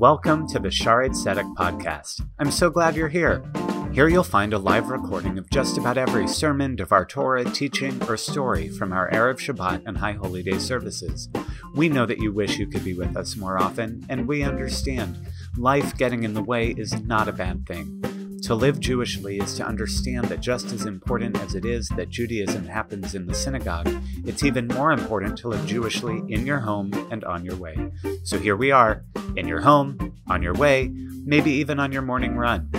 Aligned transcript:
Welcome 0.00 0.48
to 0.48 0.58
the 0.58 0.70
Shaarei 0.70 1.10
Tzedek 1.10 1.54
podcast. 1.56 2.22
I'm 2.38 2.50
so 2.50 2.70
glad 2.70 2.96
you're 2.96 3.10
here. 3.10 3.44
Here 3.92 4.08
you'll 4.08 4.24
find 4.24 4.54
a 4.54 4.58
live 4.58 4.88
recording 4.88 5.36
of 5.36 5.50
just 5.50 5.76
about 5.76 5.98
every 5.98 6.26
sermon, 6.26 6.74
Devar 6.74 7.04
Torah, 7.04 7.44
teaching, 7.44 8.02
or 8.08 8.16
story 8.16 8.70
from 8.70 8.94
our 8.94 9.10
Erev 9.10 9.36
Shabbat 9.36 9.82
and 9.84 9.98
High 9.98 10.12
Holy 10.14 10.42
Day 10.42 10.58
services. 10.58 11.28
We 11.74 11.90
know 11.90 12.06
that 12.06 12.18
you 12.18 12.32
wish 12.32 12.56
you 12.56 12.66
could 12.66 12.82
be 12.82 12.94
with 12.94 13.14
us 13.14 13.36
more 13.36 13.58
often, 13.58 14.06
and 14.08 14.26
we 14.26 14.42
understand. 14.42 15.18
Life 15.58 15.94
getting 15.98 16.22
in 16.22 16.32
the 16.32 16.42
way 16.42 16.70
is 16.78 16.98
not 17.02 17.28
a 17.28 17.32
bad 17.32 17.66
thing. 17.66 18.02
To 18.44 18.54
live 18.54 18.80
Jewishly 18.80 19.42
is 19.42 19.54
to 19.56 19.66
understand 19.66 20.26
that 20.26 20.40
just 20.40 20.72
as 20.72 20.86
important 20.86 21.38
as 21.40 21.54
it 21.54 21.64
is 21.64 21.88
that 21.90 22.08
Judaism 22.08 22.66
happens 22.66 23.14
in 23.14 23.26
the 23.26 23.34
synagogue, 23.34 23.88
it's 24.24 24.42
even 24.42 24.66
more 24.68 24.92
important 24.92 25.36
to 25.38 25.48
live 25.48 25.66
Jewishly 25.66 26.28
in 26.30 26.46
your 26.46 26.58
home 26.58 26.90
and 27.10 27.22
on 27.24 27.44
your 27.44 27.56
way. 27.56 27.76
So 28.24 28.38
here 28.38 28.56
we 28.56 28.70
are, 28.70 29.04
in 29.36 29.46
your 29.46 29.60
home, 29.60 30.14
on 30.28 30.42
your 30.42 30.54
way, 30.54 30.88
maybe 30.88 31.50
even 31.52 31.78
on 31.78 31.92
your 31.92 32.02
morning 32.02 32.36
run. 32.36 32.70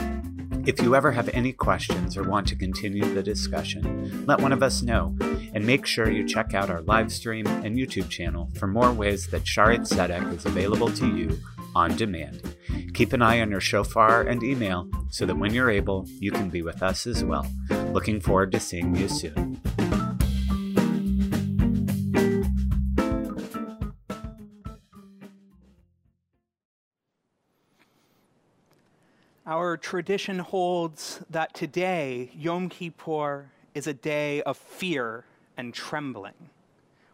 If 0.65 0.81
you 0.81 0.95
ever 0.95 1.11
have 1.11 1.29
any 1.29 1.53
questions 1.53 2.17
or 2.17 2.23
want 2.23 2.47
to 2.49 2.55
continue 2.55 3.13
the 3.13 3.23
discussion, 3.23 4.25
let 4.25 4.41
one 4.41 4.51
of 4.51 4.63
us 4.63 4.81
know, 4.81 5.15
and 5.53 5.65
make 5.65 5.85
sure 5.85 6.09
you 6.09 6.27
check 6.27 6.53
out 6.53 6.69
our 6.69 6.81
live 6.81 7.11
stream 7.11 7.45
and 7.47 7.77
YouTube 7.77 8.09
channel 8.09 8.49
for 8.55 8.67
more 8.67 8.91
ways 8.91 9.27
that 9.27 9.43
Shaarei 9.43 9.79
Tzedek 9.79 10.33
is 10.33 10.45
available 10.45 10.91
to 10.93 11.07
you 11.15 11.39
on 11.75 11.95
demand. 11.95 12.55
Keep 12.93 13.13
an 13.13 13.21
eye 13.21 13.41
on 13.41 13.51
your 13.51 13.61
shofar 13.61 14.21
and 14.23 14.43
email 14.43 14.89
so 15.09 15.25
that 15.25 15.37
when 15.37 15.53
you're 15.53 15.69
able, 15.69 16.05
you 16.19 16.31
can 16.31 16.49
be 16.49 16.61
with 16.61 16.83
us 16.83 17.07
as 17.07 17.23
well. 17.23 17.47
Looking 17.91 18.19
forward 18.19 18.51
to 18.53 18.59
seeing 18.59 18.95
you 18.95 19.07
soon. 19.07 19.61
Our 29.45 29.75
tradition 29.75 30.39
holds 30.39 31.19
that 31.29 31.53
today, 31.53 32.31
Yom 32.33 32.69
Kippur, 32.69 33.51
is 33.73 33.85
a 33.85 33.93
day 33.93 34.41
of 34.43 34.55
fear 34.55 35.25
and 35.57 35.73
trembling. 35.73 36.49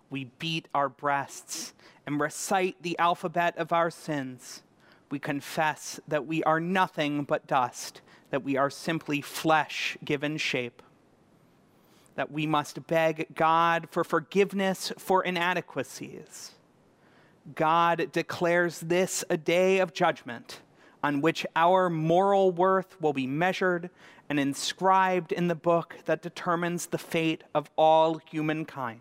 We 0.10 0.26
beat 0.40 0.68
our 0.74 0.90
breasts 0.90 1.74
and 2.06 2.20
recite 2.20 2.82
the 2.82 2.98
alphabet 3.00 3.58
of 3.58 3.74
our 3.74 3.90
sins. 3.90 4.64
We 5.10 5.20
confess 5.20 6.00
that 6.08 6.26
we 6.26 6.44
are 6.44 6.60
nothing 6.60 7.24
but 7.24 7.48
dust, 7.48 8.02
that 8.30 8.44
we 8.44 8.58
are 8.58 8.70
simply 8.70 9.22
flesh 9.22 9.98
given 10.04 10.38
shape, 10.38 10.82
that 12.16 12.32
we 12.32 12.46
must 12.48 12.88
beg 12.88 13.28
God 13.36 13.88
for 13.92 14.04
forgiveness 14.04 14.92
for 14.98 15.24
inadequacies. 15.24 16.54
God 17.56 18.12
declares 18.12 18.82
this 18.82 19.24
a 19.30 19.38
day 19.38 19.80
of 19.80 19.94
judgment 19.94 20.62
on 21.04 21.22
which 21.22 21.46
our 21.56 21.90
moral 21.90 22.52
worth 22.52 23.00
will 23.02 23.14
be 23.14 23.28
measured 23.28 23.90
and 24.30 24.40
inscribed 24.40 25.32
in 25.32 25.48
the 25.48 25.56
book 25.56 25.96
that 26.06 26.22
determines 26.22 26.88
the 26.88 26.98
fate 26.98 27.44
of 27.56 27.70
all 27.78 28.18
humankind. 28.30 29.00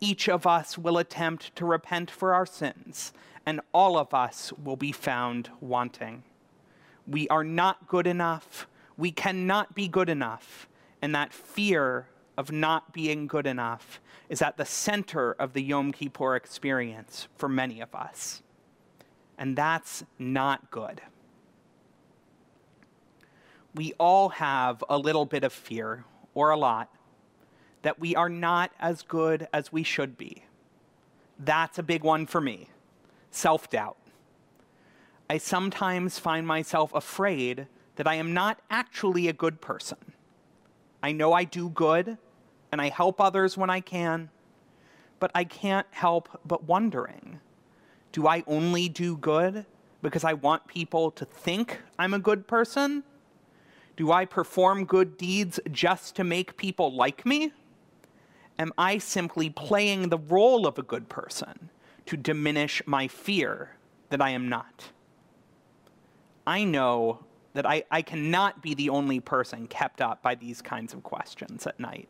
Each 0.00 0.28
of 0.28 0.46
us 0.46 0.78
will 0.78 0.98
attempt 0.98 1.54
to 1.56 1.64
repent 1.64 2.10
for 2.10 2.34
our 2.34 2.46
sins, 2.46 3.12
and 3.44 3.60
all 3.72 3.98
of 3.98 4.14
us 4.14 4.52
will 4.52 4.76
be 4.76 4.92
found 4.92 5.50
wanting. 5.60 6.22
We 7.06 7.28
are 7.28 7.44
not 7.44 7.88
good 7.88 8.06
enough. 8.06 8.66
We 8.96 9.10
cannot 9.10 9.74
be 9.74 9.88
good 9.88 10.08
enough. 10.08 10.68
And 11.00 11.14
that 11.14 11.32
fear 11.32 12.08
of 12.36 12.52
not 12.52 12.92
being 12.92 13.26
good 13.26 13.46
enough 13.46 14.00
is 14.28 14.42
at 14.42 14.56
the 14.56 14.64
center 14.64 15.32
of 15.32 15.52
the 15.52 15.62
Yom 15.62 15.92
Kippur 15.92 16.36
experience 16.36 17.28
for 17.36 17.48
many 17.48 17.80
of 17.80 17.94
us 17.94 18.42
and 19.38 19.54
that's 19.56 20.04
not 20.18 20.70
good. 20.70 21.00
We 23.74 23.94
all 23.98 24.30
have 24.30 24.82
a 24.88 24.98
little 24.98 25.24
bit 25.24 25.44
of 25.44 25.52
fear, 25.52 26.04
or 26.34 26.50
a 26.50 26.56
lot, 26.56 26.92
that 27.82 27.98
we 27.98 28.14
are 28.16 28.28
not 28.28 28.72
as 28.80 29.02
good 29.02 29.48
as 29.52 29.72
we 29.72 29.82
should 29.82 30.16
be. 30.16 30.44
That's 31.38 31.78
a 31.78 31.82
big 31.82 32.02
one 32.02 32.26
for 32.26 32.40
me 32.40 32.68
self 33.30 33.70
doubt. 33.70 33.96
I 35.30 35.38
sometimes 35.38 36.18
find 36.18 36.46
myself 36.46 36.92
afraid 36.94 37.66
that 37.96 38.06
I 38.06 38.14
am 38.14 38.32
not 38.32 38.60
actually 38.70 39.28
a 39.28 39.32
good 39.32 39.60
person. 39.60 39.98
I 41.02 41.12
know 41.12 41.32
I 41.32 41.44
do 41.44 41.68
good 41.68 42.16
and 42.72 42.80
I 42.80 42.88
help 42.88 43.20
others 43.20 43.56
when 43.56 43.70
I 43.70 43.80
can, 43.80 44.30
but 45.20 45.30
I 45.34 45.44
can't 45.44 45.86
help 45.90 46.40
but 46.44 46.64
wondering 46.64 47.40
do 48.12 48.26
I 48.26 48.42
only 48.46 48.88
do 48.88 49.16
good 49.16 49.66
because 50.02 50.24
I 50.24 50.32
want 50.32 50.66
people 50.66 51.10
to 51.12 51.24
think 51.24 51.78
I'm 51.98 52.14
a 52.14 52.18
good 52.18 52.46
person? 52.46 53.04
Do 53.96 54.12
I 54.12 54.24
perform 54.24 54.86
good 54.86 55.16
deeds 55.16 55.60
just 55.70 56.16
to 56.16 56.24
make 56.24 56.56
people 56.56 56.94
like 56.94 57.26
me? 57.26 57.52
Am 58.58 58.72
I 58.76 58.98
simply 58.98 59.50
playing 59.50 60.08
the 60.08 60.18
role 60.18 60.66
of 60.66 60.78
a 60.78 60.82
good 60.82 61.08
person 61.08 61.70
to 62.06 62.16
diminish 62.16 62.82
my 62.86 63.06
fear 63.06 63.76
that 64.10 64.20
I 64.20 64.30
am 64.30 64.48
not? 64.48 64.90
I 66.46 66.64
know 66.64 67.24
that 67.54 67.66
I, 67.66 67.84
I 67.90 68.02
cannot 68.02 68.62
be 68.62 68.74
the 68.74 68.88
only 68.88 69.20
person 69.20 69.66
kept 69.66 70.00
up 70.00 70.22
by 70.22 70.34
these 70.34 70.62
kinds 70.62 70.92
of 70.92 71.02
questions 71.02 71.66
at 71.66 71.78
night. 71.78 72.08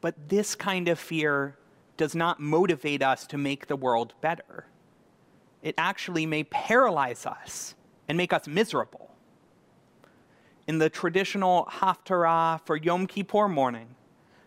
But 0.00 0.28
this 0.28 0.54
kind 0.54 0.88
of 0.88 0.98
fear 0.98 1.56
does 1.96 2.14
not 2.14 2.40
motivate 2.40 3.02
us 3.02 3.26
to 3.28 3.38
make 3.38 3.66
the 3.66 3.76
world 3.76 4.14
better. 4.20 4.66
It 5.62 5.74
actually 5.78 6.26
may 6.26 6.44
paralyze 6.44 7.24
us 7.24 7.74
and 8.08 8.18
make 8.18 8.32
us 8.32 8.46
miserable. 8.46 9.13
In 10.66 10.78
the 10.78 10.88
traditional 10.88 11.68
Haftarah 11.70 12.58
for 12.64 12.76
Yom 12.76 13.06
Kippur 13.06 13.48
morning, 13.48 13.88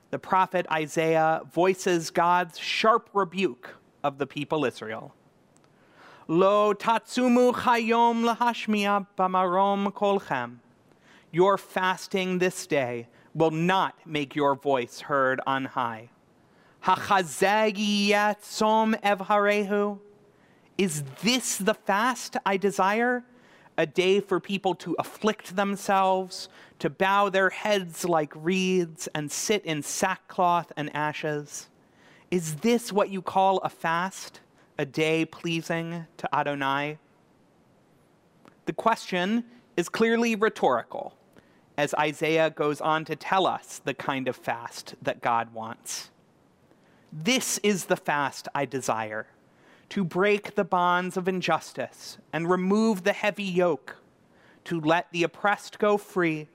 the 0.09 0.17
prophet 0.17 0.66
Isaiah 0.72 1.44
voices 1.53 2.09
God's 2.09 2.57
sharp 2.57 3.11
rebuke 3.13 3.75
of 4.03 4.17
the 4.17 4.25
people 4.25 4.66
Israel. 4.66 5.13
Lo 6.27 6.73
tatsumu 6.73 7.53
chayom 7.53 8.35
lahashmiya 8.35 9.06
bamarom 9.16 9.94
kolchem. 9.94 10.56
Your 11.31 11.56
fasting 11.56 12.39
this 12.39 12.66
day 12.66 13.07
will 13.35 13.51
not 13.51 13.94
make 14.03 14.35
your 14.35 14.56
voice 14.56 15.01
heard 15.01 15.39
on 15.45 15.66
high. 15.66 16.09
Hachazagiyatsom 16.83 19.00
evharehu. 19.01 20.00
Is 20.79 21.03
this 21.22 21.57
the 21.57 21.75
fast 21.75 22.38
I 22.44 22.57
desire? 22.57 23.23
A 23.77 23.85
day 23.85 24.19
for 24.19 24.39
people 24.39 24.73
to 24.75 24.95
afflict 24.97 25.55
themselves, 25.55 26.49
to 26.79 26.89
bow 26.89 27.29
their 27.29 27.51
heads 27.51 28.05
like 28.05 28.33
reeds, 28.35 29.07
and 29.13 29.31
sit 29.31 29.63
in 29.65 29.83
sackcloth 29.83 30.71
and 30.75 30.95
ashes? 30.95 31.69
Is 32.31 32.55
this 32.55 32.91
what 32.91 33.09
you 33.09 33.21
call 33.21 33.59
a 33.59 33.69
fast? 33.69 34.41
A 34.79 34.85
day 34.85 35.25
pleasing 35.25 36.05
to 36.17 36.35
Adonai? 36.35 36.97
The 38.65 38.73
question 38.73 39.43
is 39.75 39.89
clearly 39.89 40.35
rhetorical, 40.35 41.15
as 41.77 41.94
Isaiah 41.94 42.49
goes 42.49 42.81
on 42.81 43.05
to 43.05 43.15
tell 43.15 43.45
us 43.45 43.79
the 43.83 43.94
kind 43.94 44.27
of 44.27 44.35
fast 44.35 44.95
that 45.01 45.21
God 45.21 45.53
wants. 45.53 46.09
This 47.13 47.59
is 47.59 47.85
the 47.85 47.95
fast 47.95 48.47
I 48.53 48.65
desire 48.65 49.27
to 49.89 50.03
break 50.03 50.55
the 50.55 50.63
bonds 50.63 51.15
of 51.17 51.27
injustice 51.27 52.17
and 52.33 52.49
remove 52.49 53.03
the 53.03 53.13
heavy 53.13 53.43
yoke, 53.43 53.97
to 54.65 54.79
let 54.81 55.11
the 55.11 55.23
oppressed 55.23 55.79
go 55.79 55.97
free 55.97 56.47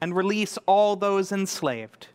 and 0.00 0.16
release 0.16 0.58
all 0.66 0.96
those 0.96 1.32
enslaved, 1.32 2.08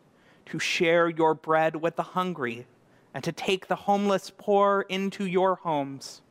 to 0.45 0.57
share 0.57 1.09
your 1.09 1.33
bread 1.33 1.75
with 1.75 1.95
the 1.95 2.03
hungry, 2.03 2.65
and 3.13 3.23
to 3.23 3.31
take 3.31 3.67
the 3.67 3.75
homeless 3.75 4.31
poor 4.35 4.85
into 4.89 5.25
your 5.25 5.55
homes, 5.55 6.21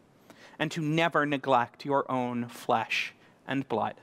and 0.59 0.71
to 0.71 0.81
never 0.81 1.25
neglect 1.25 1.85
your 1.85 2.11
own 2.11 2.49
flesh 2.49 3.15
and 3.47 3.69
blood. 3.69 3.95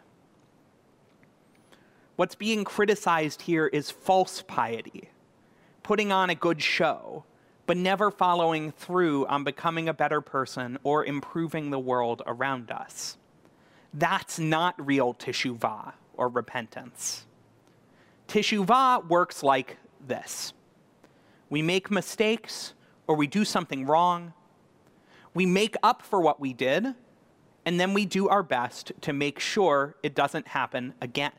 What's 2.16 2.36
being 2.36 2.64
criticized 2.64 3.42
here 3.44 3.68
is 3.68 3.92
false 3.92 4.42
piety, 4.42 5.10
putting 5.84 6.12
on 6.12 6.30
a 6.30 6.36
good 6.36 6.62
show 6.62 7.24
but 7.70 7.78
never 7.78 8.10
following 8.10 8.72
through 8.72 9.28
on 9.28 9.44
becoming 9.44 9.88
a 9.88 9.94
better 9.94 10.22
person 10.22 10.80
or 10.82 11.06
improving 11.06 11.70
the 11.70 11.78
world 11.78 12.24
around 12.26 12.72
us. 12.72 13.16
That's 13.94 14.40
not 14.40 14.74
real 14.84 15.14
teshuvah 15.14 15.94
or 16.16 16.30
repentance. 16.30 17.28
Teshuvah 18.28 19.08
works 19.08 19.44
like 19.44 19.78
this 20.08 20.52
we 21.52 21.62
make 21.62 21.92
mistakes 21.92 22.74
or 23.06 23.16
we 23.16 23.28
do 23.28 23.46
something 23.46 23.86
wrong, 23.86 24.34
we 25.36 25.46
make 25.46 25.76
up 25.84 26.02
for 26.02 26.20
what 26.20 26.40
we 26.40 26.54
did, 26.54 26.96
and 27.68 27.80
then 27.80 27.94
we 27.94 28.04
do 28.04 28.28
our 28.30 28.42
best 28.42 28.94
to 29.02 29.14
make 29.14 29.40
sure 29.40 29.96
it 30.02 30.16
doesn't 30.16 30.48
happen 30.48 30.96
again. 31.02 31.34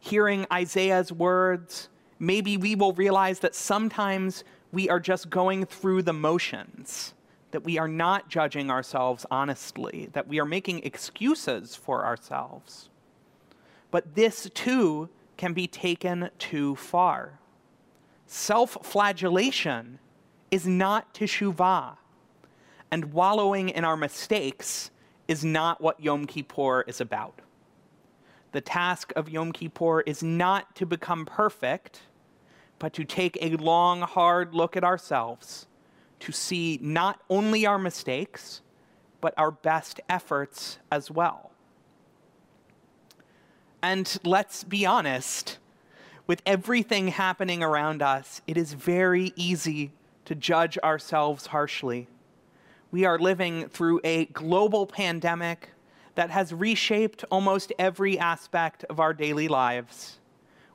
Hearing 0.00 0.44
Isaiah's 0.52 1.12
words, 1.12 1.88
maybe 2.18 2.56
we 2.56 2.74
will 2.74 2.94
realize 2.94 3.38
that 3.38 3.54
sometimes 3.54 4.42
we 4.72 4.88
are 4.88 5.00
just 5.00 5.30
going 5.30 5.66
through 5.66 6.02
the 6.02 6.12
motions, 6.12 7.14
that 7.50 7.62
we 7.62 7.78
are 7.78 7.88
not 7.88 8.28
judging 8.28 8.70
ourselves 8.70 9.26
honestly, 9.30 10.08
that 10.12 10.26
we 10.26 10.40
are 10.40 10.46
making 10.46 10.82
excuses 10.82 11.76
for 11.76 12.04
ourselves. 12.04 12.88
But 13.90 14.14
this 14.14 14.50
too 14.54 15.10
can 15.36 15.52
be 15.52 15.66
taken 15.66 16.30
too 16.38 16.74
far. 16.76 17.38
Self 18.26 18.78
flagellation 18.82 19.98
is 20.50 20.66
not 20.66 21.12
teshuvah, 21.12 21.96
and 22.90 23.12
wallowing 23.12 23.68
in 23.68 23.84
our 23.84 23.96
mistakes 23.96 24.90
is 25.28 25.44
not 25.44 25.80
what 25.80 26.00
Yom 26.00 26.26
Kippur 26.26 26.82
is 26.86 27.00
about. 27.00 27.40
The 28.52 28.60
task 28.60 29.12
of 29.16 29.28
Yom 29.28 29.52
Kippur 29.52 30.02
is 30.02 30.22
not 30.22 30.74
to 30.76 30.86
become 30.86 31.26
perfect, 31.26 32.00
but 32.82 32.92
to 32.94 33.04
take 33.04 33.38
a 33.40 33.50
long, 33.58 34.00
hard 34.00 34.56
look 34.56 34.76
at 34.76 34.82
ourselves, 34.82 35.68
to 36.18 36.32
see 36.32 36.80
not 36.82 37.20
only 37.30 37.64
our 37.64 37.78
mistakes, 37.78 38.60
but 39.20 39.32
our 39.36 39.52
best 39.52 40.00
efforts 40.08 40.78
as 40.90 41.08
well. 41.08 41.52
And 43.82 44.18
let's 44.24 44.64
be 44.64 44.84
honest, 44.84 45.58
with 46.26 46.42
everything 46.44 47.06
happening 47.06 47.62
around 47.62 48.02
us, 48.02 48.42
it 48.48 48.56
is 48.56 48.72
very 48.72 49.32
easy 49.36 49.92
to 50.24 50.34
judge 50.34 50.76
ourselves 50.78 51.46
harshly. 51.46 52.08
We 52.90 53.04
are 53.04 53.16
living 53.16 53.68
through 53.68 54.00
a 54.02 54.24
global 54.24 54.88
pandemic 54.88 55.70
that 56.16 56.30
has 56.30 56.52
reshaped 56.52 57.24
almost 57.30 57.72
every 57.78 58.18
aspect 58.18 58.82
of 58.90 58.98
our 58.98 59.14
daily 59.14 59.46
lives. 59.46 60.18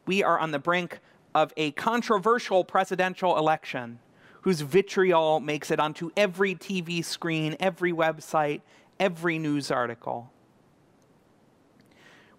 We 0.05 0.23
are 0.23 0.39
on 0.39 0.51
the 0.51 0.59
brink 0.59 1.01
of 1.37 1.53
a 1.55 1.69
controversial 1.71 2.63
presidential 2.63 3.37
election 3.37 3.99
whose 4.41 4.61
vitriol 4.61 5.39
makes 5.39 5.69
it 5.69 5.79
onto 5.79 6.09
every 6.17 6.55
TV 6.55 7.05
screen, 7.05 7.55
every 7.59 7.93
website, 7.93 8.61
every 8.99 9.37
news 9.37 9.69
article. 9.69 10.31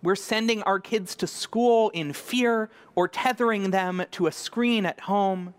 We're 0.03 0.17
sending 0.17 0.63
our 0.65 0.81
kids 0.81 1.15
to 1.17 1.29
school 1.29 1.91
in 1.91 2.13
fear 2.13 2.71
or 2.97 3.07
tethering 3.07 3.71
them 3.71 4.03
to 4.13 4.27
a 4.27 4.33
screen 4.33 4.85
at 4.85 4.99
home. 5.01 5.55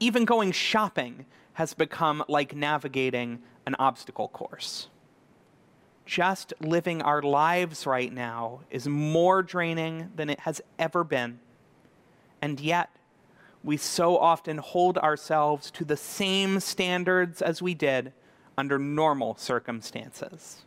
Even 0.00 0.24
going 0.24 0.52
shopping 0.52 1.26
has 1.54 1.74
become 1.74 2.24
like 2.26 2.56
navigating 2.56 3.40
an 3.66 3.76
obstacle 3.78 4.28
course 4.28 4.88
just 6.06 6.54
living 6.60 7.02
our 7.02 7.20
lives 7.20 7.86
right 7.86 8.10
now 8.10 8.60
is 8.70 8.88
more 8.88 9.42
draining 9.42 10.10
than 10.16 10.30
it 10.30 10.40
has 10.40 10.62
ever 10.78 11.04
been. 11.04 11.38
And 12.40 12.60
yet, 12.60 12.90
we 13.64 13.76
so 13.76 14.16
often 14.16 14.58
hold 14.58 14.98
ourselves 14.98 15.70
to 15.72 15.84
the 15.84 15.96
same 15.96 16.60
standards 16.60 17.42
as 17.42 17.60
we 17.60 17.74
did 17.74 18.12
under 18.56 18.78
normal 18.78 19.36
circumstances. 19.36 20.64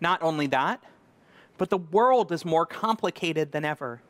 Not 0.00 0.22
only 0.22 0.46
that, 0.48 0.82
but 1.58 1.70
the 1.70 1.78
world 1.78 2.32
is 2.32 2.44
more 2.44 2.66
complicated 2.66 3.52
than 3.52 3.64
ever, 3.64 4.02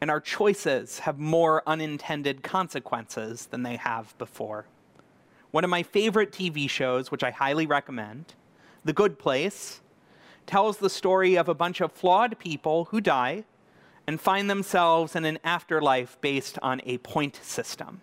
and 0.00 0.10
our 0.10 0.20
choices 0.20 1.00
have 1.00 1.18
more 1.18 1.62
unintended 1.66 2.42
consequences 2.42 3.46
than 3.46 3.62
they 3.62 3.76
have 3.76 4.16
before. 4.18 4.66
One 5.50 5.64
of 5.64 5.70
my 5.70 5.82
favorite 5.82 6.32
TV 6.32 6.68
shows, 6.68 7.10
which 7.10 7.24
I 7.24 7.30
highly 7.30 7.66
recommend, 7.66 8.34
the 8.84 8.92
Good 8.92 9.18
Place, 9.18 9.80
tells 10.46 10.78
the 10.78 10.90
story 10.90 11.36
of 11.36 11.48
a 11.48 11.54
bunch 11.54 11.80
of 11.80 11.92
flawed 11.92 12.38
people 12.38 12.86
who 12.86 13.00
die 13.00 13.44
and 14.06 14.20
find 14.20 14.50
themselves 14.50 15.14
in 15.14 15.24
an 15.24 15.38
afterlife 15.44 16.20
based 16.20 16.58
on 16.62 16.80
a 16.84 16.98
point 16.98 17.38
system. 17.42 18.02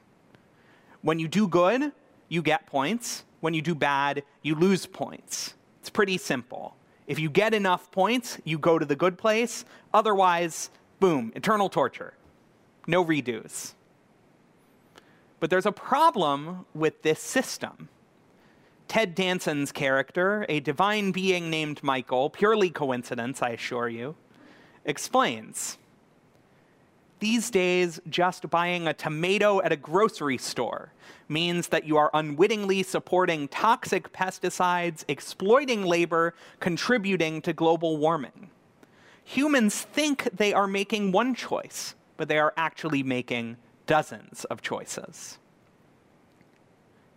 When 1.01 1.19
you 1.19 1.27
do 1.27 1.47
good, 1.47 1.91
you 2.27 2.41
get 2.41 2.65
points. 2.65 3.23
When 3.41 3.53
you 3.53 3.61
do 3.61 3.75
bad, 3.75 4.23
you 4.41 4.55
lose 4.55 4.85
points. 4.85 5.53
It's 5.79 5.89
pretty 5.89 6.17
simple. 6.17 6.75
If 7.07 7.19
you 7.19 7.29
get 7.29 7.53
enough 7.53 7.89
points, 7.91 8.37
you 8.43 8.57
go 8.57 8.77
to 8.77 8.85
the 8.85 8.95
good 8.95 9.17
place. 9.17 9.65
Otherwise, 9.93 10.69
boom, 10.99 11.31
eternal 11.35 11.69
torture. 11.69 12.13
No 12.85 13.03
redos. 13.03 13.73
But 15.39 15.49
there's 15.49 15.65
a 15.65 15.71
problem 15.71 16.65
with 16.73 17.01
this 17.01 17.21
system. 17.21 17.89
Ted 18.87 19.15
Danson's 19.15 19.71
character, 19.71 20.45
a 20.49 20.59
divine 20.59 21.11
being 21.11 21.49
named 21.49 21.81
Michael, 21.83 22.29
purely 22.29 22.69
coincidence, 22.69 23.41
I 23.41 23.49
assure 23.49 23.87
you, 23.87 24.15
explains. 24.83 25.77
These 27.19 27.51
days, 27.51 27.99
just 28.09 28.49
buying 28.49 28.87
a 28.87 28.93
tomato 28.93 29.61
at 29.61 29.73
a 29.73 29.75
grocery 29.75 30.37
store 30.37 30.93
means 31.27 31.67
that 31.67 31.85
you 31.85 31.97
are 31.97 32.09
unwittingly 32.13 32.81
supporting 32.83 33.49
toxic 33.49 34.13
pesticides, 34.13 35.03
exploiting 35.09 35.83
labor, 35.83 36.33
contributing 36.61 37.41
to 37.41 37.51
global 37.51 37.97
warming. 37.97 38.49
Humans 39.25 39.81
think 39.81 40.29
they 40.33 40.53
are 40.53 40.65
making 40.65 41.11
one 41.11 41.35
choice, 41.35 41.93
but 42.15 42.29
they 42.29 42.39
are 42.39 42.53
actually 42.55 43.03
making 43.03 43.57
dozens 43.85 44.45
of 44.45 44.61
choices. 44.61 45.39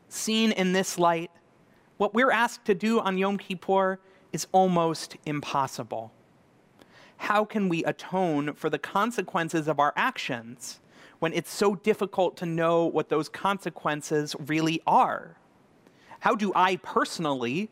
Seen 0.09 0.51
in 0.53 0.73
this 0.73 0.99
light, 0.99 1.31
what 1.97 2.13
we're 2.13 2.33
asked 2.33 2.65
to 2.65 2.75
do 2.75 2.99
on 2.99 3.19
Yom 3.19 3.39
Kippur 3.39 4.01
is 4.33 4.47
almost 4.51 5.17
impossible. 5.25 6.13
How 7.23 7.45
can 7.45 7.69
we 7.69 7.85
atone 7.85 8.55
for 8.55 8.69
the 8.69 8.81
consequences 8.81 9.69
of 9.69 9.79
our 9.79 9.93
actions 9.95 10.81
when 11.21 11.33
it's 11.33 11.53
so 11.53 11.77
difficult 11.77 12.37
to 12.39 12.47
know 12.47 12.85
what 12.85 13.11
those 13.11 13.29
consequences 13.29 14.35
really 14.41 14.83
are? 14.89 15.37
How 16.19 16.35
do 16.35 16.51
I 16.57 16.77
personally 16.77 17.71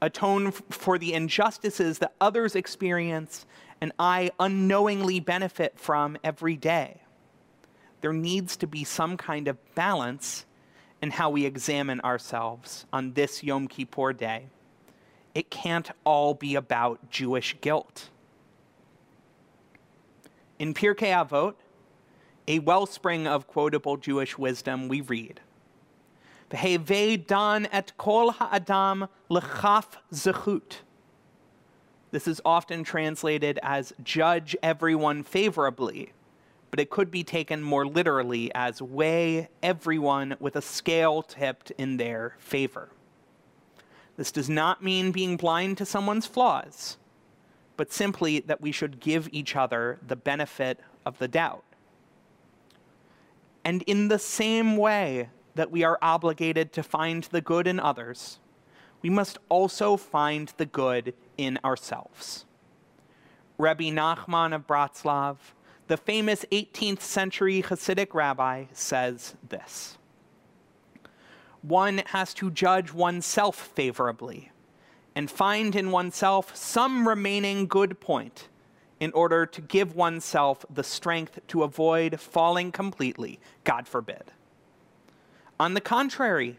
atone 0.00 0.52
for 0.52 0.98
the 0.98 1.14
injustices 1.14 1.98
that 1.98 2.14
others 2.20 2.54
experience 2.54 3.44
and 3.80 3.90
I 3.98 4.30
unknowingly 4.38 5.18
benefit 5.18 5.80
from 5.80 6.16
every 6.22 6.56
day? 6.56 7.02
There 8.02 8.12
needs 8.12 8.56
to 8.58 8.68
be 8.68 8.84
some 8.84 9.16
kind 9.16 9.48
of 9.48 9.58
balance 9.74 10.46
in 11.02 11.10
how 11.10 11.28
we 11.28 11.44
examine 11.44 12.00
ourselves 12.02 12.86
on 12.92 13.14
this 13.14 13.42
Yom 13.42 13.66
Kippur 13.66 14.12
day. 14.12 14.46
It 15.34 15.50
can't 15.50 15.90
all 16.04 16.34
be 16.34 16.54
about 16.54 17.10
Jewish 17.10 17.56
guilt. 17.60 18.10
In 20.58 20.74
Pirkei 20.74 21.12
Avot, 21.12 21.54
a 22.46 22.58
wellspring 22.60 23.26
of 23.26 23.46
quotable 23.46 23.96
Jewish 23.96 24.36
wisdom, 24.36 24.88
we 24.88 25.00
read, 25.00 25.40
V'hevei 26.50 27.26
dan 27.26 27.66
et 27.72 27.92
kol 27.96 28.32
ha'adam 28.32 29.08
lechaf 29.30 29.96
zechut. 30.12 30.78
This 32.10 32.28
is 32.28 32.40
often 32.44 32.84
translated 32.84 33.58
as 33.62 33.94
judge 34.02 34.54
everyone 34.62 35.22
favorably 35.22 36.12
but 36.72 36.80
it 36.80 36.88
could 36.88 37.10
be 37.10 37.22
taken 37.22 37.62
more 37.62 37.86
literally 37.86 38.50
as 38.54 38.80
weigh 38.80 39.46
everyone 39.62 40.34
with 40.40 40.56
a 40.56 40.62
scale 40.62 41.22
tipped 41.22 41.70
in 41.72 41.98
their 41.98 42.34
favor. 42.38 42.88
This 44.16 44.32
does 44.32 44.48
not 44.48 44.82
mean 44.82 45.12
being 45.12 45.36
blind 45.36 45.76
to 45.78 45.84
someone's 45.84 46.26
flaws, 46.26 46.96
but 47.82 47.92
simply 47.92 48.38
that 48.38 48.60
we 48.60 48.70
should 48.70 49.00
give 49.00 49.28
each 49.32 49.56
other 49.56 49.98
the 50.06 50.14
benefit 50.14 50.78
of 51.04 51.18
the 51.18 51.26
doubt. 51.26 51.64
And 53.64 53.82
in 53.88 54.06
the 54.06 54.20
same 54.20 54.76
way 54.76 55.30
that 55.56 55.72
we 55.72 55.82
are 55.82 55.98
obligated 56.00 56.72
to 56.74 56.84
find 56.84 57.24
the 57.24 57.40
good 57.40 57.66
in 57.66 57.80
others, 57.80 58.38
we 59.02 59.10
must 59.10 59.38
also 59.48 59.96
find 59.96 60.52
the 60.58 60.64
good 60.64 61.12
in 61.36 61.58
ourselves. 61.64 62.44
Rabbi 63.58 63.90
Nachman 63.90 64.54
of 64.54 64.68
Bratslav 64.68 65.38
the 65.88 65.96
famous 65.96 66.44
18th 66.52 67.00
century 67.00 67.62
Hasidic 67.62 68.14
rabbi 68.14 68.66
says 68.72 69.34
this 69.48 69.98
One 71.62 72.02
has 72.06 72.32
to 72.34 72.48
judge 72.48 72.92
oneself 72.92 73.56
favorably 73.56 74.51
and 75.14 75.30
find 75.30 75.74
in 75.76 75.90
oneself 75.90 76.56
some 76.56 77.06
remaining 77.06 77.66
good 77.66 78.00
point 78.00 78.48
in 79.00 79.12
order 79.12 79.44
to 79.46 79.60
give 79.60 79.96
oneself 79.96 80.64
the 80.72 80.84
strength 80.84 81.40
to 81.48 81.62
avoid 81.62 82.20
falling 82.20 82.70
completely, 82.70 83.40
God 83.64 83.88
forbid. 83.88 84.30
On 85.58 85.74
the 85.74 85.80
contrary, 85.80 86.58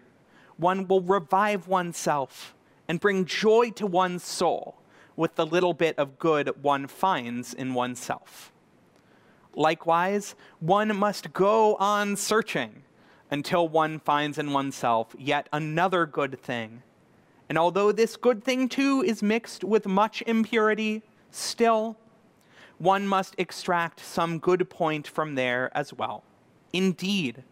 one 0.58 0.88
will 0.88 1.02
revive 1.02 1.68
oneself 1.68 2.54
and 2.88 3.00
bring 3.00 3.26
joy 3.26 3.72
to 3.72 3.88
one's 3.88 4.24
soul 4.24 4.76
with 5.16 5.36
the 5.36 5.46
little 5.46 5.74
bit 5.74 5.98
of 5.98 6.20
good 6.20 6.50
one 6.62 6.88
finds 6.88 7.54
in 7.54 7.74
oneself. 7.74 8.52
Likewise, 9.56 10.36
one 10.60 10.96
must 10.96 11.32
go 11.32 11.76
on 11.76 12.16
searching 12.16 12.84
until 13.30 13.68
one 13.68 14.00
finds 14.00 14.38
in 14.38 14.52
oneself 14.52 15.16
yet 15.18 15.48
another 15.54 16.06
good 16.06 16.40
thing. 16.42 16.82
And 17.50 17.58
although 17.58 17.92
this 17.92 18.16
good 18.16 18.44
thing 18.44 18.70
too 18.70 19.04
is 19.06 19.22
mixed 19.22 19.64
with 19.64 19.86
much 19.86 20.24
impurity, 20.26 21.02
still, 21.32 21.98
one 22.78 23.08
must 23.08 23.36
extract 23.38 24.00
some 24.00 24.40
good 24.40 24.70
point 24.70 25.08
from 25.08 25.36
there 25.36 25.72
as 25.76 25.94
well. 25.94 26.24
Indeed, 26.72 27.44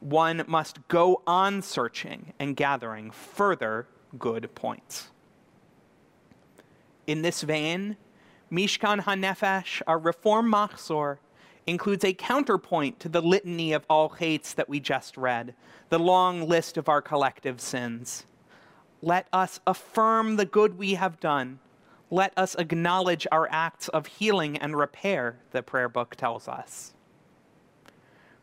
one 0.00 0.44
must 0.46 0.86
go 0.88 1.22
on 1.26 1.62
searching 1.62 2.32
and 2.38 2.56
gathering 2.56 3.10
further 3.10 3.86
good 4.18 4.54
points. 4.54 5.08
In 7.06 7.22
this 7.22 7.42
vein, 7.42 7.96
Mishkan 8.50 9.02
HaNefesh, 9.02 9.82
our 9.86 9.98
Reform 9.98 10.50
Machzor, 10.50 11.18
includes 11.66 12.04
a 12.04 12.12
counterpoint 12.12 12.98
to 13.00 13.08
the 13.08 13.22
litany 13.22 13.72
of 13.72 13.86
Al 13.88 14.10
Cheits 14.10 14.54
that 14.54 14.68
we 14.68 14.80
just 14.80 15.16
read, 15.16 15.54
the 15.88 15.98
long 15.98 16.48
list 16.48 16.76
of 16.76 16.88
our 16.88 17.00
collective 17.00 17.60
sins. 17.60 18.26
Let 19.02 19.26
us 19.32 19.58
affirm 19.66 20.36
the 20.36 20.44
good 20.44 20.78
we 20.78 20.94
have 20.94 21.18
done. 21.18 21.58
Let 22.08 22.32
us 22.36 22.54
acknowledge 22.54 23.26
our 23.32 23.48
acts 23.50 23.88
of 23.88 24.06
healing 24.06 24.56
and 24.56 24.76
repair, 24.76 25.40
the 25.50 25.62
prayer 25.62 25.88
book 25.88 26.14
tells 26.14 26.46
us. 26.46 26.94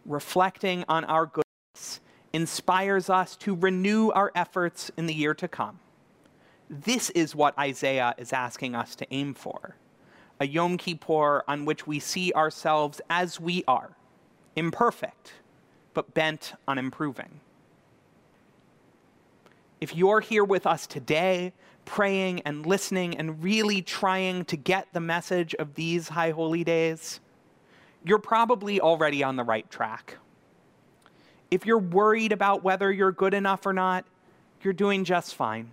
Reflecting 0.06 0.84
on 0.89 1.06
our 1.06 1.25
goodness 1.25 2.01
inspires 2.34 3.10
us 3.10 3.38
to 3.38 3.56
renew 3.56 4.10
our 4.10 4.32
efforts 4.36 4.92
in 4.98 5.06
the 5.06 5.13
year 5.13 5.34
to 5.36 5.48
come. 5.48 5.80
This 6.70 7.10
is 7.12 7.34
what 7.34 7.58
Isaiah 7.58 8.13
is 8.18 8.34
asking 8.34 8.75
us 8.75 8.96
to 8.96 9.08
aim 9.12 9.34
for 9.34 9.75
a 10.42 10.48
Yom 10.48 10.78
Kippur 10.78 11.44
on 11.48 11.66
which 11.66 11.86
we 11.86 12.00
see 12.00 12.32
ourselves 12.34 13.01
as 13.10 13.39
we 13.39 13.63
are, 13.68 13.92
imperfect, 14.56 15.34
but 15.94 16.13
bent 16.13 16.54
on 16.68 16.78
improving. 16.78 17.42
If 19.81 19.95
you're 19.95 20.19
here 20.19 20.43
with 20.43 20.67
us 20.67 20.86
today, 20.86 21.53
praying 21.86 22.41
and 22.41 22.65
listening 22.65 23.17
and 23.17 23.41
really 23.41 23.81
trying 23.81 24.45
to 24.45 24.57
get 24.57 24.88
the 24.93 25.00
message 25.00 25.55
of 25.55 25.75
these 25.75 26.09
high 26.09 26.31
holy 26.31 26.63
days, 26.63 27.19
you're 28.03 28.19
probably 28.19 28.81
already 28.81 29.24
on 29.24 29.38
the 29.38 29.43
right 29.43 29.69
track. 29.69 30.17
If 31.50 31.65
you're 31.65 31.79
worried 31.79 32.31
about 32.31 32.63
whether 32.63 32.91
you're 32.91 33.12
good 33.12 33.33
enough 33.33 33.65
or 33.65 33.74
not, 33.74 34.05
you're 34.62 34.74
doing 34.74 35.03
just 35.03 35.36
fine. 35.36 35.71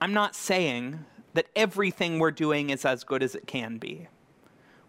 I'm 0.00 0.12
not 0.12 0.34
saying 0.34 1.04
that 1.34 1.46
everything 1.54 2.18
we're 2.18 2.30
doing 2.30 2.70
is 2.70 2.84
as 2.84 3.04
good 3.04 3.22
as 3.22 3.34
it 3.34 3.46
can 3.46 3.78
be. 3.78 4.08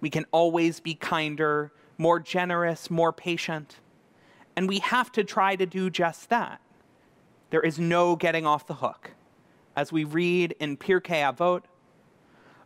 We 0.01 0.09
can 0.09 0.25
always 0.31 0.79
be 0.79 0.95
kinder, 0.95 1.71
more 1.97 2.19
generous, 2.19 2.89
more 2.89 3.13
patient. 3.13 3.77
And 4.55 4.67
we 4.67 4.79
have 4.79 5.11
to 5.13 5.23
try 5.23 5.55
to 5.55 5.65
do 5.65 5.89
just 5.89 6.29
that. 6.29 6.59
There 7.49 7.61
is 7.61 7.79
no 7.79 8.15
getting 8.15 8.45
off 8.45 8.67
the 8.67 8.75
hook. 8.75 9.11
As 9.75 9.91
we 9.91 10.03
read 10.03 10.55
in 10.59 10.77
Pirkei 10.77 11.33
Avot, 11.33 11.63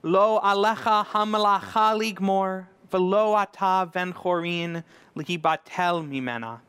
Lo 0.05 0.41
alecha 0.41 1.05
hamalacha 1.05 1.97
ligmor, 1.97 2.67
velo 2.91 3.33
ata 3.35 3.89
ven 3.91 4.11
chorin 4.11 4.83
lihibatel 5.15 6.05
mimena. 6.05 6.59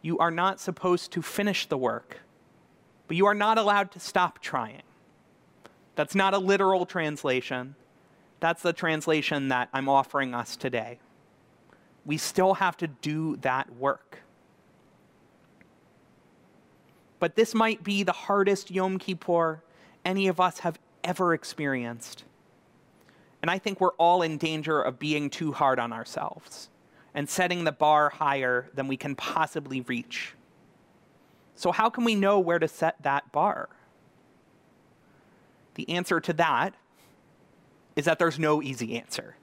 You 0.00 0.18
are 0.18 0.30
not 0.30 0.60
supposed 0.60 1.10
to 1.12 1.22
finish 1.22 1.66
the 1.66 1.76
work, 1.76 2.20
but 3.08 3.16
you 3.16 3.26
are 3.26 3.34
not 3.34 3.58
allowed 3.58 3.90
to 3.92 4.00
stop 4.00 4.38
trying. 4.40 4.82
That's 5.96 6.14
not 6.14 6.34
a 6.34 6.38
literal 6.38 6.86
translation. 6.86 7.74
That's 8.38 8.62
the 8.62 8.72
translation 8.72 9.48
that 9.48 9.68
I'm 9.72 9.88
offering 9.88 10.34
us 10.34 10.54
today. 10.54 10.98
We 12.04 12.16
still 12.16 12.54
have 12.54 12.76
to 12.76 12.86
do 12.86 13.36
that 13.38 13.74
work. 13.74 14.23
But 17.24 17.36
this 17.36 17.54
might 17.54 17.82
be 17.82 18.02
the 18.02 18.12
hardest 18.12 18.70
Yom 18.70 18.98
Kippur 18.98 19.62
any 20.04 20.28
of 20.28 20.40
us 20.40 20.58
have 20.58 20.78
ever 21.02 21.32
experienced. 21.32 22.22
And 23.40 23.50
I 23.50 23.56
think 23.56 23.80
we're 23.80 23.94
all 23.94 24.20
in 24.20 24.36
danger 24.36 24.82
of 24.82 24.98
being 24.98 25.30
too 25.30 25.50
hard 25.50 25.78
on 25.78 25.90
ourselves 25.90 26.68
and 27.14 27.26
setting 27.26 27.64
the 27.64 27.72
bar 27.72 28.10
higher 28.10 28.68
than 28.74 28.88
we 28.88 28.98
can 28.98 29.14
possibly 29.14 29.80
reach. 29.80 30.34
So, 31.54 31.72
how 31.72 31.88
can 31.88 32.04
we 32.04 32.14
know 32.14 32.40
where 32.40 32.58
to 32.58 32.68
set 32.68 33.02
that 33.04 33.32
bar? 33.32 33.70
The 35.76 35.88
answer 35.88 36.20
to 36.20 36.34
that 36.34 36.74
is 37.96 38.04
that 38.04 38.18
there's 38.18 38.38
no 38.38 38.60
easy 38.60 38.98
answer. 38.98 39.36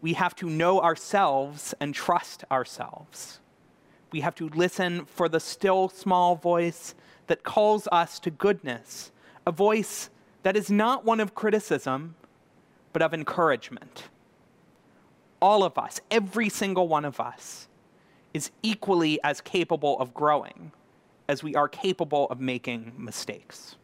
We 0.00 0.14
have 0.14 0.34
to 0.34 0.50
know 0.50 0.80
ourselves 0.80 1.74
and 1.78 1.94
trust 1.94 2.42
ourselves. 2.50 3.38
We 4.12 4.20
have 4.20 4.34
to 4.36 4.48
listen 4.48 5.04
for 5.06 5.28
the 5.28 5.40
still 5.40 5.88
small 5.88 6.36
voice 6.36 6.94
that 7.28 7.42
calls 7.44 7.86
us 7.92 8.18
to 8.20 8.30
goodness, 8.30 9.12
a 9.46 9.52
voice 9.52 10.10
that 10.42 10.56
is 10.56 10.70
not 10.70 11.04
one 11.04 11.20
of 11.20 11.34
criticism, 11.34 12.14
but 12.92 13.02
of 13.02 13.14
encouragement. 13.14 14.08
All 15.40 15.62
of 15.62 15.78
us, 15.78 16.00
every 16.10 16.48
single 16.48 16.88
one 16.88 17.04
of 17.04 17.20
us, 17.20 17.68
is 18.34 18.50
equally 18.62 19.18
as 19.22 19.40
capable 19.40 19.98
of 19.98 20.12
growing 20.12 20.72
as 21.28 21.42
we 21.42 21.54
are 21.54 21.68
capable 21.68 22.26
of 22.28 22.40
making 22.40 22.92
mistakes. 22.96 23.76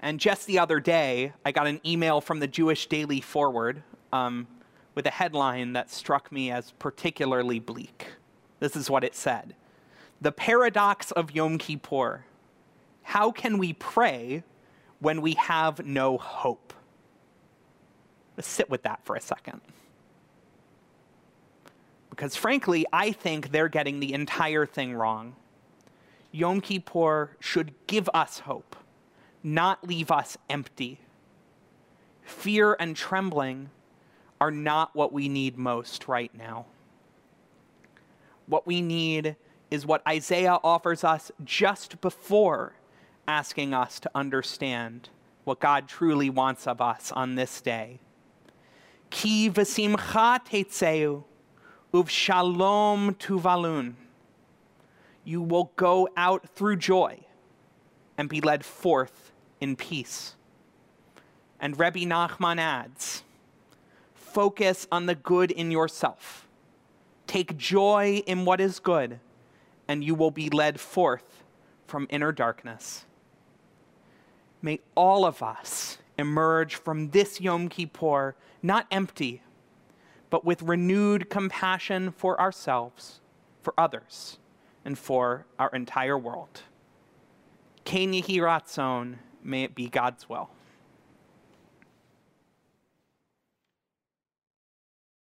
And 0.00 0.20
just 0.20 0.46
the 0.46 0.58
other 0.58 0.80
day, 0.80 1.32
I 1.44 1.52
got 1.52 1.66
an 1.66 1.80
email 1.84 2.20
from 2.20 2.40
the 2.40 2.46
Jewish 2.46 2.86
Daily 2.86 3.20
Forward 3.20 3.82
um, 4.12 4.46
with 4.96 5.06
a 5.06 5.10
headline 5.10 5.74
that 5.74 5.88
struck 5.88 6.32
me 6.32 6.50
as 6.50 6.72
particularly 6.80 7.60
bleak. 7.60 8.08
This 8.58 8.74
is 8.74 8.90
what 8.90 9.04
it 9.04 9.14
said 9.14 9.54
The 10.20 10.32
paradox 10.32 11.12
of 11.12 11.30
Yom 11.30 11.58
Kippur. 11.58 12.24
How 13.04 13.30
can 13.30 13.58
we 13.58 13.72
pray 13.74 14.42
when 14.98 15.22
we 15.22 15.34
have 15.34 15.86
no 15.86 16.18
hope? 16.18 16.72
Let's 18.36 18.48
sit 18.48 18.68
with 18.68 18.82
that 18.82 19.04
for 19.04 19.14
a 19.14 19.20
second. 19.20 19.60
Because 22.10 22.34
frankly, 22.34 22.84
I 22.92 23.12
think 23.12 23.52
they're 23.52 23.68
getting 23.68 24.00
the 24.00 24.12
entire 24.12 24.66
thing 24.66 24.94
wrong. 24.94 25.36
Yom 26.32 26.60
Kippur 26.60 27.36
should 27.38 27.72
give 27.86 28.10
us 28.12 28.40
hope 28.40 28.74
not 29.46 29.86
leave 29.86 30.10
us 30.10 30.36
empty. 30.50 30.98
Fear 32.24 32.76
and 32.80 32.96
trembling 32.96 33.70
are 34.40 34.50
not 34.50 34.94
what 34.94 35.12
we 35.12 35.28
need 35.28 35.56
most 35.56 36.08
right 36.08 36.34
now. 36.34 36.66
What 38.46 38.66
we 38.66 38.80
need 38.80 39.36
is 39.70 39.86
what 39.86 40.06
Isaiah 40.06 40.58
offers 40.62 41.02
us 41.04 41.32
just 41.44 42.00
before 42.00 42.74
asking 43.26 43.74
us 43.74 43.98
to 44.00 44.10
understand 44.14 45.08
what 45.44 45.60
God 45.60 45.88
truly 45.88 46.30
wants 46.30 46.66
of 46.66 46.80
us 46.80 47.10
on 47.12 47.34
this 47.34 47.60
day. 47.60 47.98
Ki 49.10 49.50
v'simcha 49.50 50.44
tetzeu 50.44 51.24
uv 51.92 52.08
shalom 52.08 53.14
tuvalun. 53.14 53.94
You 55.24 55.42
will 55.42 55.72
go 55.76 56.08
out 56.16 56.48
through 56.50 56.76
joy 56.76 57.20
and 58.18 58.28
be 58.28 58.40
led 58.40 58.64
forth 58.64 59.32
in 59.60 59.76
peace. 59.76 60.36
And 61.60 61.78
Rebbe 61.78 62.00
Nachman 62.00 62.58
adds 62.58 63.22
focus 64.36 64.86
on 64.92 65.06
the 65.06 65.14
good 65.14 65.50
in 65.50 65.70
yourself. 65.70 66.46
Take 67.26 67.56
joy 67.56 68.22
in 68.26 68.44
what 68.44 68.60
is 68.60 68.78
good, 68.78 69.18
and 69.88 70.04
you 70.04 70.14
will 70.14 70.30
be 70.30 70.50
led 70.50 70.78
forth 70.78 71.42
from 71.86 72.06
inner 72.10 72.32
darkness. 72.32 73.06
May 74.60 74.80
all 74.94 75.24
of 75.24 75.42
us 75.42 75.96
emerge 76.18 76.74
from 76.74 77.12
this 77.12 77.40
Yom 77.40 77.70
Kippur 77.70 78.36
not 78.62 78.86
empty, 78.90 79.40
but 80.28 80.44
with 80.44 80.60
renewed 80.60 81.30
compassion 81.30 82.10
for 82.10 82.38
ourselves, 82.38 83.20
for 83.62 83.72
others, 83.78 84.36
and 84.84 84.98
for 84.98 85.46
our 85.58 85.70
entire 85.70 86.18
world. 86.18 86.60
Ken 87.86 88.12
Ratzon, 88.12 89.16
May 89.42 89.62
it 89.62 89.74
be 89.74 89.88
God's 89.88 90.28
will. 90.28 90.50